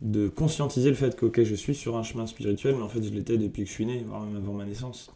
de 0.01 0.29
conscientiser 0.29 0.89
le 0.89 0.97
fait 0.97 1.15
que, 1.15 1.27
ok, 1.27 1.43
je 1.43 1.55
suis 1.55 1.75
sur 1.75 1.97
un 1.97 2.03
chemin 2.03 2.27
spirituel, 2.27 2.77
mais 2.77 2.83
en 2.83 2.89
fait, 2.89 3.03
je 3.03 3.11
l'étais 3.11 3.37
depuis 3.37 3.65
que 3.65 3.69
je 3.69 3.75
suis 3.75 3.87
né, 3.87 4.03
voire 4.07 4.23
même 4.23 4.37
avant 4.37 4.55
ma 4.55 4.65
naissance. 4.65 5.13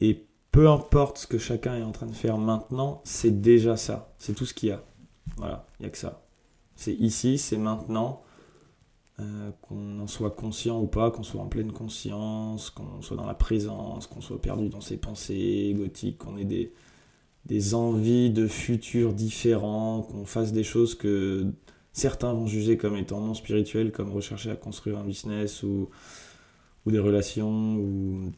Et 0.00 0.24
peu 0.52 0.68
importe 0.68 1.18
ce 1.18 1.26
que 1.26 1.38
chacun 1.38 1.76
est 1.76 1.82
en 1.82 1.92
train 1.92 2.06
de 2.06 2.14
faire 2.14 2.38
maintenant, 2.38 3.00
c'est 3.04 3.40
déjà 3.40 3.76
ça. 3.76 4.12
C'est 4.18 4.34
tout 4.34 4.46
ce 4.46 4.54
qu'il 4.54 4.68
y 4.68 4.72
a. 4.72 4.82
Voilà, 5.36 5.66
il 5.78 5.84
n'y 5.84 5.88
a 5.88 5.90
que 5.90 5.98
ça. 5.98 6.22
C'est 6.76 6.94
ici, 6.94 7.38
c'est 7.38 7.58
maintenant. 7.58 8.22
Euh, 9.20 9.50
qu'on 9.60 10.00
en 10.00 10.06
soit 10.06 10.30
conscient 10.30 10.80
ou 10.80 10.86
pas, 10.86 11.10
qu'on 11.10 11.22
soit 11.22 11.42
en 11.42 11.48
pleine 11.48 11.72
conscience, 11.72 12.70
qu'on 12.70 13.02
soit 13.02 13.18
dans 13.18 13.26
la 13.26 13.34
présence, 13.34 14.06
qu'on 14.06 14.22
soit 14.22 14.40
perdu 14.40 14.70
dans 14.70 14.80
ses 14.80 14.96
pensées 14.96 15.68
égotiques, 15.70 16.16
qu'on 16.16 16.38
ait 16.38 16.46
des, 16.46 16.72
des 17.46 17.74
envies 17.74 18.30
de 18.30 18.46
futurs 18.46 19.12
différents, 19.12 20.02
qu'on 20.02 20.24
fasse 20.24 20.52
des 20.52 20.64
choses 20.64 20.94
que 20.94 21.46
certains 21.92 22.32
vont 22.32 22.46
juger 22.46 22.76
comme 22.76 22.96
étant 22.96 23.20
non 23.20 23.34
spirituelles, 23.34 23.92
comme 23.92 24.10
rechercher 24.10 24.50
à 24.50 24.56
construire 24.56 24.98
un 24.98 25.04
business 25.04 25.62
ou, 25.62 25.88
ou 26.86 26.90
des 26.90 26.98
relations, 26.98 27.76
ou, 27.76 28.32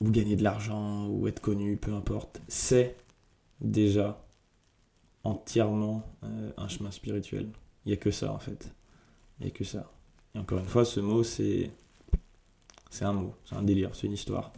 ou 0.00 0.10
gagner 0.10 0.36
de 0.36 0.42
l'argent, 0.42 1.08
ou 1.08 1.28
être 1.28 1.40
connu, 1.40 1.76
peu 1.76 1.92
importe, 1.92 2.40
c'est 2.48 2.96
déjà 3.60 4.24
entièrement 5.24 6.02
euh, 6.24 6.50
un 6.56 6.68
chemin 6.68 6.90
spirituel. 6.90 7.48
Il 7.84 7.88
n'y 7.88 7.94
a 7.94 7.96
que 7.96 8.10
ça 8.10 8.32
en 8.32 8.38
fait. 8.38 8.72
Il 9.38 9.46
n'y 9.46 9.52
a 9.52 9.54
que 9.54 9.64
ça. 9.64 9.90
Et 10.34 10.38
encore 10.38 10.58
une 10.58 10.66
fois, 10.66 10.84
ce 10.84 11.00
mot, 11.00 11.22
c'est. 11.22 11.70
C'est 12.90 13.04
un 13.04 13.12
mot, 13.12 13.34
c'est 13.44 13.54
un 13.54 13.62
délire, 13.62 13.90
c'est 13.94 14.08
une 14.08 14.14
histoire. 14.14 14.52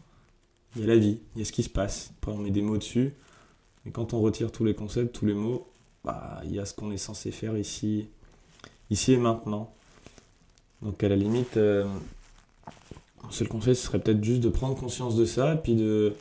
Il 0.75 0.81
y 0.81 0.85
a 0.85 0.87
la 0.87 0.97
vie, 0.97 1.21
il 1.35 1.41
y 1.41 1.43
a 1.43 1.45
ce 1.45 1.53
qui 1.53 1.63
se 1.63 1.69
passe. 1.69 2.15
Après, 2.17 2.33
on 2.33 2.39
met 2.39 2.51
des 2.51 2.63
mots 2.63 2.79
dessus. 2.79 3.13
Mais 3.85 3.91
quand 3.91 4.15
on 4.15 4.21
retire 4.21 4.53
tous 4.53 4.65
les 4.65 4.75
concepts, 4.75 5.15
tous 5.15 5.27
les 5.27 5.35
mots, 5.35 5.67
bah, 6.05 6.41
il 6.45 6.53
y 6.53 6.59
a 6.59 6.65
ce 6.65 6.75
qu'on 6.75 6.91
est 6.91 6.97
censé 6.97 7.31
faire 7.31 7.57
ici, 7.57 8.09
ici 8.91 9.13
et 9.13 9.17
maintenant. 9.17 9.73
Donc, 10.83 11.03
à 11.03 11.09
la 11.09 11.17
limite, 11.17 11.57
mon 11.57 13.31
seul 13.31 13.49
conseil, 13.49 13.77
ce 13.77 13.87
serait 13.87 14.01
peut-être 14.01 14.23
juste 14.23 14.41
de 14.41 14.49
prendre 14.49 14.75
conscience 14.77 15.17
de 15.17 15.25
ça 15.25 15.55
et 15.55 15.59
puis 15.59 15.75
de, 15.75 16.15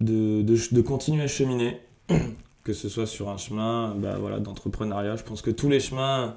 de, 0.00 0.42
de 0.42 0.80
continuer 0.82 1.22
à 1.22 1.28
cheminer 1.28 1.80
que 2.64 2.72
ce 2.72 2.88
soit 2.88 3.06
sur 3.06 3.28
un 3.28 3.36
chemin 3.36 3.94
bah, 3.94 4.16
voilà, 4.18 4.40
d'entrepreneuriat. 4.40 5.16
Je 5.16 5.22
pense 5.22 5.42
que 5.42 5.50
tous 5.50 5.68
les 5.68 5.80
chemins, 5.80 6.36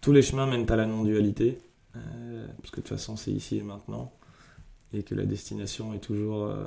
tous 0.00 0.12
les 0.12 0.22
chemins 0.22 0.46
mènent 0.46 0.70
à 0.70 0.76
la 0.76 0.86
non-dualité, 0.86 1.58
euh, 1.96 2.46
parce 2.58 2.70
que 2.70 2.76
de 2.76 2.82
toute 2.82 2.96
façon 2.96 3.16
c'est 3.16 3.32
ici 3.32 3.58
et 3.58 3.62
maintenant, 3.62 4.12
et 4.94 5.02
que 5.02 5.14
la 5.14 5.26
destination 5.26 5.92
est 5.92 5.98
toujours, 5.98 6.44
euh, 6.44 6.64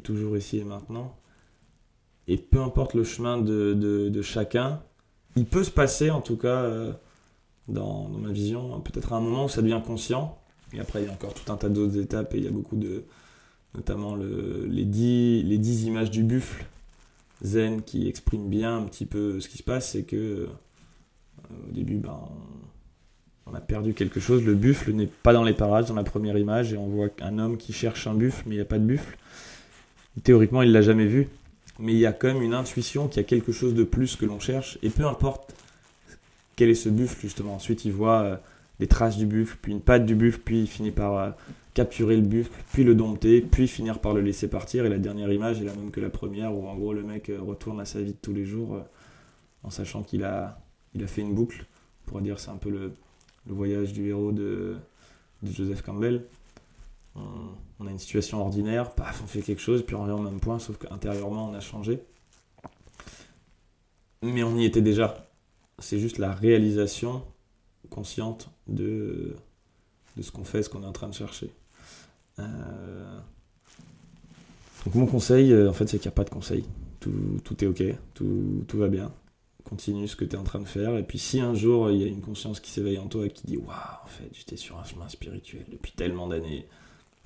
toujours 0.00 0.36
ici 0.36 0.58
et 0.58 0.64
maintenant. 0.64 1.16
Et 2.28 2.36
peu 2.36 2.60
importe 2.60 2.94
le 2.94 3.04
chemin 3.04 3.38
de, 3.38 4.22
chacun, 4.22 4.82
il 5.36 5.46
peut 5.46 5.64
se 5.64 5.70
passer 5.70 6.10
en 6.10 6.20
tout 6.20 6.36
cas, 6.36 6.62
euh, 6.62 6.92
dans, 7.68 8.08
ma 8.08 8.32
vision, 8.32 8.80
peut-être 8.80 9.12
à 9.12 9.16
un 9.16 9.20
moment 9.20 9.44
où 9.44 9.48
ça 9.48 9.62
devient 9.62 9.82
conscient, 9.84 10.38
et 10.72 10.80
après 10.80 11.02
il 11.02 11.06
y 11.06 11.08
a 11.08 11.12
encore 11.12 11.34
tout 11.34 11.50
un 11.52 11.56
tas 11.56 11.68
d'autres 11.68 11.98
étapes, 11.98 12.34
et 12.34 12.38
il 12.38 12.44
y 12.44 12.48
a 12.48 12.52
beaucoup 12.52 12.76
de, 12.76 13.04
notamment 13.74 14.14
le, 14.14 14.66
les, 14.66 14.84
dix, 14.84 15.84
images 15.84 16.10
du 16.10 16.24
buffle 16.24 16.64
zen 17.42 17.82
qui 17.82 18.08
exprime 18.08 18.48
bien 18.48 18.78
un 18.78 18.82
petit 18.84 19.06
peu 19.06 19.40
ce 19.40 19.48
qui 19.48 19.58
se 19.58 19.62
passe, 19.62 19.90
c'est 19.90 20.04
que 20.04 20.16
euh, 20.16 20.46
au 21.68 21.72
début, 21.72 21.98
ben, 21.98 22.18
on, 23.46 23.54
a 23.54 23.60
perdu 23.60 23.94
quelque 23.94 24.20
chose. 24.20 24.44
Le 24.44 24.54
buffle 24.54 24.92
n'est 24.92 25.06
pas 25.06 25.32
dans 25.32 25.44
les 25.44 25.52
parages 25.52 25.86
dans 25.86 25.94
la 25.94 26.02
première 26.02 26.36
image 26.36 26.72
et 26.72 26.76
on 26.76 26.88
voit 26.88 27.08
un 27.20 27.38
homme 27.38 27.56
qui 27.56 27.72
cherche 27.72 28.06
un 28.06 28.14
buffle, 28.14 28.42
mais 28.46 28.54
il 28.54 28.58
n'y 28.58 28.62
a 28.62 28.66
pas 28.66 28.78
de 28.78 28.84
buffle. 28.84 29.16
Théoriquement, 30.24 30.62
il 30.62 30.72
l'a 30.72 30.82
jamais 30.82 31.06
vu, 31.06 31.28
mais 31.78 31.92
il 31.92 31.98
y 31.98 32.06
a 32.06 32.12
quand 32.12 32.28
même 32.28 32.42
une 32.42 32.54
intuition 32.54 33.08
qu'il 33.08 33.18
y 33.18 33.24
a 33.24 33.28
quelque 33.28 33.52
chose 33.52 33.74
de 33.74 33.84
plus 33.84 34.16
que 34.16 34.24
l'on 34.24 34.40
cherche 34.40 34.78
et 34.82 34.90
peu 34.90 35.06
importe 35.06 35.54
quel 36.56 36.70
est 36.70 36.74
ce 36.74 36.88
buffle 36.88 37.20
justement. 37.20 37.54
Ensuite, 37.54 37.84
il 37.84 37.92
voit 37.92 38.22
euh, 38.22 38.36
des 38.80 38.86
traces 38.86 39.18
du 39.18 39.26
buffle, 39.26 39.58
puis 39.60 39.72
une 39.72 39.80
patte 39.80 40.06
du 40.06 40.14
buffle, 40.14 40.40
puis 40.42 40.60
il 40.60 40.66
finit 40.66 40.90
par 40.90 41.18
euh, 41.18 41.30
capturer 41.74 42.16
le 42.16 42.22
buffle, 42.22 42.50
puis 42.72 42.82
le 42.82 42.94
dompter, 42.94 43.42
puis 43.42 43.68
finir 43.68 44.00
par 44.00 44.14
le 44.14 44.22
laisser 44.22 44.48
partir. 44.48 44.86
Et 44.86 44.88
la 44.88 44.98
dernière 44.98 45.30
image 45.30 45.60
est 45.60 45.64
la 45.64 45.74
même 45.74 45.90
que 45.90 46.00
la 46.00 46.10
première, 46.10 46.54
où 46.54 46.66
en 46.66 46.74
gros 46.74 46.94
le 46.94 47.02
mec 47.02 47.28
euh, 47.28 47.38
retourne 47.40 47.78
à 47.78 47.84
sa 47.84 48.00
vie 48.00 48.12
de 48.12 48.18
tous 48.20 48.32
les 48.32 48.46
jours 48.46 48.82
en 49.62 49.70
sachant 49.70 50.02
qu'il 50.02 50.24
a, 50.24 50.58
fait 51.06 51.20
une 51.20 51.34
boucle. 51.34 51.66
On 52.06 52.10
pourrait 52.10 52.22
dire 52.22 52.40
c'est 52.40 52.50
un 52.50 52.56
peu 52.56 52.70
le, 52.70 52.92
voyage 53.46 53.92
du 53.92 54.08
héros 54.08 54.32
de, 54.32 54.76
Joseph 55.44 55.82
Campbell. 55.82 56.22
A 57.86 57.90
une 57.90 57.98
situation 57.98 58.40
ordinaire, 58.40 58.94
paf, 58.94 59.20
on 59.22 59.26
fait 59.26 59.42
quelque 59.42 59.60
chose, 59.60 59.84
puis 59.84 59.94
on 59.94 60.02
revient 60.02 60.12
au 60.12 60.22
même 60.22 60.40
point, 60.40 60.58
sauf 60.58 60.78
qu'intérieurement 60.78 61.50
on 61.50 61.54
a 61.54 61.60
changé. 61.60 62.02
Mais 64.22 64.42
on 64.42 64.56
y 64.56 64.64
était 64.64 64.80
déjà. 64.80 65.28
C'est 65.78 65.98
juste 65.98 66.18
la 66.18 66.32
réalisation 66.32 67.22
consciente 67.90 68.50
de, 68.66 69.36
ce 70.20 70.30
qu'on 70.30 70.44
fait, 70.44 70.62
ce 70.62 70.70
qu'on 70.70 70.82
est 70.82 70.86
en 70.86 70.92
train 70.92 71.08
de 71.08 71.14
chercher. 71.14 71.50
Euh, 72.38 73.18
donc 74.84 74.94
mon 74.94 75.06
conseil, 75.06 75.52
euh, 75.52 75.68
en 75.68 75.72
fait, 75.72 75.88
c'est 75.88 75.98
qu'il 75.98 76.08
n'y 76.08 76.14
a 76.14 76.16
pas 76.16 76.24
de 76.24 76.30
conseil. 76.30 76.64
Tout, 77.00 77.40
tout 77.44 77.62
est 77.62 77.66
ok, 77.66 77.82
tout, 78.14 78.64
tout, 78.66 78.78
va 78.78 78.88
bien. 78.88 79.12
Continue 79.64 80.08
ce 80.08 80.16
que 80.16 80.24
tu 80.24 80.36
es 80.36 80.38
en 80.38 80.44
train 80.44 80.60
de 80.60 80.66
faire. 80.66 80.96
Et 80.96 81.02
puis 81.02 81.18
si 81.18 81.40
un 81.40 81.54
jour 81.54 81.90
il 81.90 82.00
y 82.00 82.04
a 82.04 82.06
une 82.06 82.20
conscience 82.20 82.60
qui 82.60 82.70
s'éveille 82.70 82.98
en 82.98 83.06
toi 83.06 83.26
et 83.26 83.30
qui 83.30 83.46
dit 83.46 83.56
Waouh, 83.56 83.68
en 83.68 84.06
fait, 84.06 84.28
j'étais 84.32 84.56
sur 84.56 84.78
un 84.78 84.84
chemin 84.84 85.08
spirituel 85.08 85.64
depuis 85.70 85.92
tellement 85.92 86.26
d'années, 86.26 86.66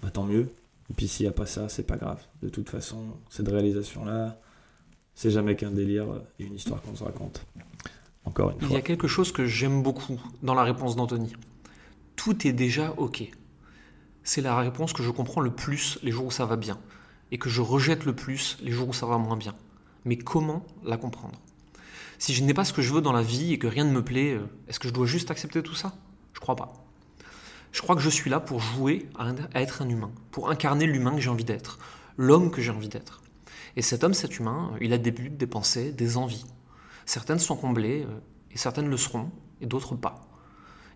bah, 0.02 0.10
tant 0.10 0.24
mieux. 0.24 0.52
Et 0.90 0.94
puis 0.94 1.08
s'il 1.08 1.24
n'y 1.24 1.30
a 1.30 1.32
pas 1.32 1.46
ça, 1.46 1.68
c'est 1.68 1.86
pas 1.86 1.96
grave. 1.96 2.20
De 2.42 2.48
toute 2.48 2.68
façon, 2.68 2.98
cette 3.28 3.48
réalisation-là, 3.48 4.40
c'est 5.14 5.30
jamais 5.30 5.56
qu'un 5.56 5.70
délire 5.70 6.06
et 6.38 6.44
une 6.44 6.54
histoire 6.54 6.82
qu'on 6.82 6.96
se 6.96 7.04
raconte. 7.04 7.46
Encore 8.24 8.50
une 8.50 8.58
fois. 8.58 8.68
Il 8.68 8.74
y 8.74 8.78
a 8.78 8.82
quelque 8.82 9.08
chose 9.08 9.32
que 9.32 9.46
j'aime 9.46 9.82
beaucoup 9.82 10.20
dans 10.42 10.54
la 10.54 10.64
réponse 10.64 10.96
d'Anthony. 10.96 11.32
Tout 12.16 12.46
est 12.46 12.52
déjà 12.52 12.92
ok 12.96 13.30
c'est 14.22 14.42
la 14.42 14.56
réponse 14.56 14.92
que 14.92 15.02
je 15.02 15.10
comprends 15.10 15.40
le 15.40 15.50
plus 15.50 15.98
les 16.02 16.10
jours 16.10 16.26
où 16.26 16.30
ça 16.30 16.44
va 16.44 16.56
bien, 16.56 16.78
et 17.32 17.38
que 17.38 17.48
je 17.48 17.60
rejette 17.60 18.04
le 18.04 18.14
plus 18.14 18.58
les 18.62 18.70
jours 18.70 18.88
où 18.88 18.92
ça 18.92 19.06
va 19.06 19.18
moins 19.18 19.36
bien. 19.36 19.54
Mais 20.04 20.16
comment 20.16 20.64
la 20.84 20.96
comprendre? 20.96 21.38
Si 22.18 22.34
je 22.34 22.44
n'ai 22.44 22.54
pas 22.54 22.64
ce 22.64 22.72
que 22.72 22.82
je 22.82 22.92
veux 22.92 23.00
dans 23.00 23.12
la 23.12 23.22
vie 23.22 23.52
et 23.52 23.58
que 23.58 23.66
rien 23.66 23.84
ne 23.84 23.92
me 23.92 24.04
plaît, 24.04 24.34
euh, 24.34 24.46
est-ce 24.68 24.78
que 24.78 24.88
je 24.88 24.92
dois 24.92 25.06
juste 25.06 25.30
accepter 25.30 25.62
tout 25.62 25.74
ça? 25.74 25.94
Je 26.34 26.40
crois 26.40 26.56
pas. 26.56 26.72
Je 27.72 27.82
crois 27.82 27.94
que 27.94 28.02
je 28.02 28.10
suis 28.10 28.30
là 28.30 28.40
pour 28.40 28.60
jouer 28.60 29.08
à 29.14 29.60
être 29.60 29.82
un 29.82 29.88
humain, 29.88 30.10
pour 30.32 30.50
incarner 30.50 30.86
l'humain 30.86 31.14
que 31.14 31.20
j'ai 31.20 31.30
envie 31.30 31.44
d'être, 31.44 31.78
l'homme 32.16 32.50
que 32.50 32.60
j'ai 32.60 32.72
envie 32.72 32.88
d'être. 32.88 33.22
Et 33.76 33.82
cet 33.82 34.02
homme, 34.02 34.14
cet 34.14 34.38
humain, 34.38 34.72
il 34.80 34.92
a 34.92 34.98
des 34.98 35.12
buts, 35.12 35.30
des 35.30 35.46
pensées, 35.46 35.92
des 35.92 36.16
envies. 36.16 36.44
Certaines 37.06 37.38
sont 37.38 37.56
comblées, 37.56 38.02
euh, 38.02 38.20
et 38.50 38.58
certaines 38.58 38.88
le 38.88 38.96
seront, 38.96 39.30
et 39.60 39.66
d'autres 39.66 39.94
pas. 39.94 40.20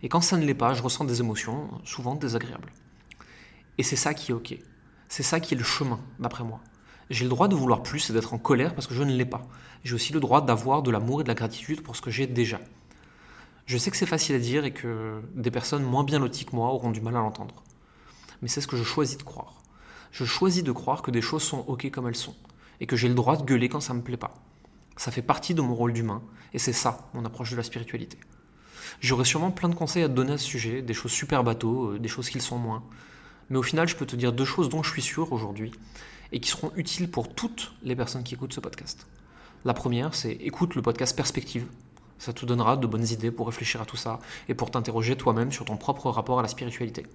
Et 0.03 0.09
quand 0.09 0.21
ça 0.21 0.37
ne 0.37 0.45
l'est 0.45 0.55
pas, 0.55 0.75
je 0.75 0.83
ressens 0.83 1.05
des 1.05 1.21
émotions, 1.21 1.71
souvent 1.85 2.17
désagréables. 2.17 2.73
Et 3.79 3.83
c'est 3.83 3.97
ça 3.97 4.13
qui 4.13 4.33
est 4.33 4.35
ok. 4.35 4.57
C'est 5.09 5.23
ça 5.23 5.41
qui 5.41 5.55
est 5.55 5.57
le 5.57 5.65
chemin, 5.65 6.01
d'après 6.19 6.45
moi. 6.45 6.61
J'ai 7.11 7.25
le 7.25 7.31
droit 7.31 7.49
de 7.49 7.55
vouloir 7.55 7.83
plus 7.83 8.11
et 8.11 8.13
d'être 8.13 8.35
en 8.35 8.39
colère 8.39 8.75
parce 8.75 8.87
que 8.87 8.95
je 8.95 9.03
ne 9.03 9.15
l'ai 9.15 9.25
pas. 9.25 9.43
J'ai 9.85 9.95
aussi 9.95 10.13
le 10.13 10.21
droit 10.21 10.41
d'avoir 10.41 10.83
de 10.83 10.91
l'amour 10.91 11.21
et 11.21 11.25
de 11.25 11.29
la 11.29 11.35
gratitude 11.35 11.83
pour 11.83 11.97
ce 11.97 12.03
que 12.03 12.11
j'ai 12.11 12.27
déjà. 12.27 12.61
Je 13.67 13.79
sais 13.79 13.91
que 13.91 13.97
c'est 13.97 14.07
facile 14.07 14.35
à 14.35 14.39
dire 14.39 14.65
et 14.65 14.73
que 14.73 15.23
des 15.35 15.51
personnes 15.51 15.83
moins 15.83 16.05
bien 16.05 16.19
loties 16.19 16.45
que 16.45 16.55
moi 16.55 16.69
auront 16.69 16.91
du 16.91 17.01
mal 17.01 17.17
à 17.17 17.21
l'entendre. 17.21 17.63
Mais 18.43 18.49
c'est 18.49 18.61
ce 18.61 18.67
que 18.67 18.77
je 18.77 18.85
choisis 18.85 19.17
de 19.17 19.23
croire. 19.23 19.63
Je 20.13 20.25
choisis 20.25 20.63
de 20.63 20.73
croire 20.73 21.03
que 21.03 21.11
des 21.11 21.23
choses 21.23 21.43
sont 21.43 21.65
ok 21.67 21.91
comme 21.91 22.07
elles 22.07 22.15
sont, 22.15 22.37
et 22.81 22.87
que 22.87 22.97
j'ai 22.97 23.09
le 23.09 23.15
droit 23.15 23.37
de 23.37 23.43
gueuler 23.43 23.69
quand 23.69 23.81
ça 23.81 23.95
me 23.95 24.03
plaît 24.03 24.17
pas. 24.17 24.35
Ça 24.97 25.11
fait 25.11 25.23
partie 25.23 25.55
de 25.55 25.63
mon 25.63 25.75
rôle 25.75 25.93
d'humain, 25.93 26.23
et 26.53 26.59
c'est 26.59 26.73
ça 26.73 27.09
mon 27.15 27.25
approche 27.25 27.51
de 27.51 27.57
la 27.57 27.63
spiritualité. 27.63 28.19
J'aurais 29.01 29.25
sûrement 29.25 29.51
plein 29.51 29.69
de 29.69 29.75
conseils 29.75 30.05
à 30.05 30.09
te 30.09 30.15
donner 30.15 30.35
à 30.35 30.39
ce 30.39 30.45
sujet, 30.45 30.83
des 30.83 30.95
choses 30.95 31.11
super 31.11 31.43
bateaux, 31.43 31.93
euh, 31.93 31.99
des 31.99 32.09
choses 32.09 32.29
qui 32.29 32.39
le 32.39 32.43
sont 32.43 32.59
moins, 32.59 32.85
mais 33.51 33.59
au 33.59 33.63
final, 33.63 33.89
je 33.89 33.97
peux 33.97 34.07
te 34.07 34.17
dire 34.17 34.33
deux 34.33 34.45
choses 34.45 34.69
dont 34.69 34.83
je 34.83 34.91
suis 34.91 35.03
sûr 35.03 35.33
aujourd'hui 35.33 35.73
et 36.33 36.41
qui 36.41 36.51
seront 36.51 36.73
utiles 36.77 37.11
pour 37.11 37.35
toutes 37.35 37.75
les 37.83 37.97
personnes 37.97 38.25
qui 38.25 38.35
écoutent 38.35 38.53
ce 38.53 38.61
podcast. 38.61 39.07
La 39.65 39.75
première, 39.75 40.15
c'est 40.15 40.33
écoute 40.33 40.75
le 40.75 40.83
podcast 40.83 41.17
Perspective. 41.17 41.67
Ça 42.19 42.33
te 42.33 42.47
donnera 42.47 42.77
de 42.77 42.87
bonnes 42.87 43.07
idées 43.07 43.31
pour 43.31 43.47
réfléchir 43.47 43.81
à 43.81 43.87
tout 43.87 43.97
ça 43.97 44.19
et 44.49 44.55
pour 44.55 44.71
t'interroger 44.71 45.17
toi-même 45.17 45.53
sur 45.53 45.65
ton 45.65 45.77
propre 45.77 46.11
rapport 46.11 46.39
à 46.39 46.43
la 46.43 46.49
spiritualité. 46.49 47.07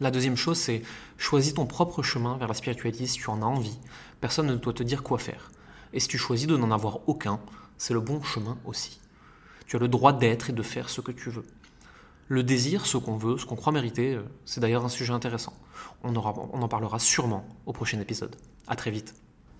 La 0.00 0.10
deuxième 0.10 0.36
chose, 0.36 0.58
c'est 0.58 0.82
choisis 1.16 1.54
ton 1.54 1.66
propre 1.66 2.02
chemin 2.02 2.36
vers 2.36 2.48
la 2.48 2.54
spiritualité 2.54 3.06
si 3.06 3.18
tu 3.18 3.30
en 3.30 3.42
as 3.42 3.46
envie. 3.46 3.78
Personne 4.20 4.46
ne 4.46 4.56
doit 4.56 4.72
te 4.72 4.82
dire 4.82 5.02
quoi 5.02 5.18
faire. 5.18 5.50
Et 5.92 6.00
si 6.00 6.08
tu 6.08 6.18
choisis 6.18 6.48
de 6.48 6.56
n'en 6.56 6.72
avoir 6.72 7.08
aucun, 7.08 7.40
c'est 7.78 7.94
le 7.94 8.00
bon 8.00 8.22
chemin 8.22 8.58
aussi. 8.64 9.00
Tu 9.66 9.76
as 9.76 9.78
le 9.78 9.88
droit 9.88 10.12
d'être 10.12 10.50
et 10.50 10.52
de 10.52 10.62
faire 10.62 10.90
ce 10.90 11.00
que 11.00 11.12
tu 11.12 11.30
veux. 11.30 11.44
Le 12.28 12.42
désir, 12.42 12.86
ce 12.86 12.96
qu'on 12.96 13.16
veut, 13.16 13.38
ce 13.38 13.46
qu'on 13.46 13.56
croit 13.56 13.72
mériter, 13.72 14.14
euh, 14.14 14.22
c'est 14.44 14.60
d'ailleurs 14.60 14.84
un 14.84 14.88
sujet 14.88 15.12
intéressant. 15.12 15.52
On, 16.02 16.14
on 16.16 16.62
en 16.62 16.68
parlera 16.68 16.98
sûrement 16.98 17.46
au 17.66 17.72
prochain 17.72 18.00
épisode. 18.00 18.34
A 18.66 18.76
très 18.76 18.90
vite. 18.90 19.14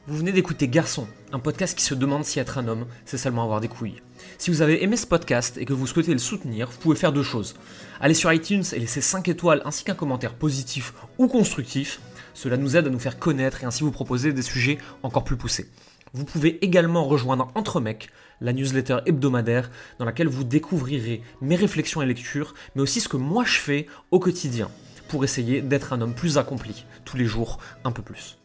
Vous 0.07 0.19
venez 0.19 0.33
d'écouter 0.33 0.69
Garçon, 0.69 1.07
un 1.33 1.39
podcast 1.39 1.79
qui 1.79 1.83
se 1.83 1.95
demande 1.95 2.27
si 2.27 2.39
être 2.39 2.59
un 2.59 2.69
homme, 2.69 2.85
c'est 3.07 3.17
seulement 3.17 3.43
avoir 3.43 3.63
des 3.63 3.69
couilles. 3.69 4.03
Si 4.37 4.51
vous 4.51 4.61
avez 4.61 4.85
aimé 4.85 4.99
ce 4.99 5.07
podcast 5.07 5.57
et 5.57 5.65
que 5.65 5.73
vous 5.73 5.87
souhaitez 5.87 6.13
le 6.13 6.19
soutenir, 6.19 6.69
vous 6.71 6.77
pouvez 6.77 6.95
faire 6.95 7.11
deux 7.11 7.23
choses. 7.23 7.55
Allez 8.01 8.13
sur 8.13 8.31
iTunes 8.31 8.65
et 8.75 8.81
laisser 8.81 9.01
5 9.01 9.27
étoiles 9.29 9.63
ainsi 9.65 9.83
qu'un 9.83 9.95
commentaire 9.95 10.35
positif 10.35 10.93
ou 11.17 11.27
constructif. 11.27 12.03
Cela 12.35 12.59
nous 12.59 12.77
aide 12.77 12.87
à 12.87 12.91
nous 12.91 12.99
faire 12.99 13.19
connaître 13.19 13.63
et 13.63 13.67
ainsi 13.67 13.83
vous 13.83 13.93
proposer 13.93 14.35
des 14.35 14.43
sujets 14.43 14.77
encore 15.03 15.25
plus 15.25 15.39
poussés. 15.39 15.71
Vous 16.13 16.27
pouvez 16.27 16.63
également 16.63 17.05
rejoindre 17.05 17.51
Entre 17.55 17.81
Mecs, 17.81 18.11
la 18.43 18.53
newsletter 18.53 18.99
hebdomadaire 19.07 19.71
dans 19.99 20.05
laquelle 20.05 20.29
vous 20.29 20.45
découvrirez 20.45 21.23
mes 21.41 21.57
réflexions 21.57 22.03
et 22.03 22.07
lectures, 22.07 22.53
mais 22.75 22.83
aussi 22.83 23.01
ce 23.01 23.09
que 23.09 23.17
moi 23.17 23.45
je 23.47 23.59
fais 23.59 23.87
au 24.11 24.19
quotidien 24.19 24.71
pour 25.09 25.25
essayer 25.25 25.63
d'être 25.63 25.95
un 25.95 26.03
homme 26.03 26.15
plus 26.15 26.37
accompli, 26.37 26.85
tous 27.07 27.17
les 27.17 27.25
jours 27.25 27.59
un 27.85 27.91
peu 27.91 28.03
plus. 28.03 28.37